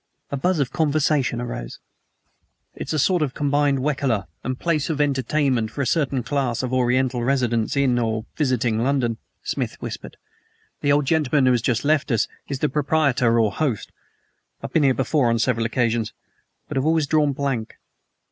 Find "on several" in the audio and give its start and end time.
15.29-15.67